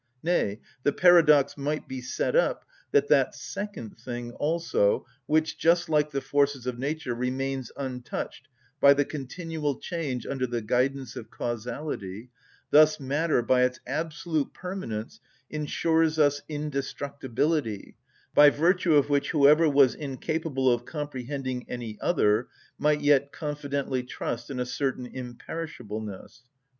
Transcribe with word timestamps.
Nay, 0.23 0.59
the 0.81 0.91
paradox 0.91 1.55
might 1.55 1.87
be 1.87 2.01
set 2.01 2.35
up, 2.35 2.65
that 2.89 3.07
that 3.09 3.35
second 3.35 3.99
thing 3.99 4.31
also 4.31 5.05
which, 5.27 5.59
just 5.59 5.89
like 5.89 6.09
the 6.09 6.21
forces 6.21 6.65
of 6.65 6.79
nature, 6.79 7.13
remains 7.13 7.71
untouched 7.77 8.47
by 8.79 8.95
the 8.95 9.05
continual 9.05 9.75
change 9.77 10.25
under 10.25 10.47
the 10.47 10.63
guidance 10.63 11.15
of 11.15 11.29
causality, 11.29 12.31
thus 12.71 12.99
matter, 12.99 13.43
by 13.43 13.61
its 13.61 13.79
absolute 13.85 14.55
permanence, 14.55 15.19
insures 15.51 16.17
us 16.17 16.41
indestructibility, 16.49 17.95
by 18.33 18.49
virtue 18.49 18.95
of 18.95 19.07
which 19.07 19.29
whoever 19.29 19.69
was 19.69 19.93
incapable 19.93 20.67
of 20.73 20.83
comprehending 20.83 21.63
any 21.69 21.99
other 22.01 22.47
might 22.79 23.01
yet 23.01 23.31
confidently 23.31 24.01
trust 24.01 24.49
in 24.49 24.59
a 24.59 24.65
certain 24.65 25.05
imperishableness. 25.07 26.39